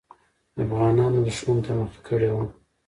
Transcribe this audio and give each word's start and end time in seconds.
افغانان 0.63 1.13
دښمن 1.25 1.57
ته 1.65 1.71
مخه 1.79 1.99
کړې 2.07 2.29
وه. 2.35 2.45